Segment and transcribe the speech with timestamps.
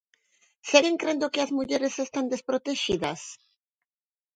[0.69, 3.21] Seguen crendo que as mulleres están desprotexidas?